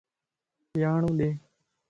[0.81, 1.29] ياڙو ڏي